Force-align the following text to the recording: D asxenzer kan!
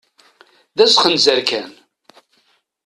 D 0.77 0.79
asxenzer 0.85 1.39
kan! 1.49 1.69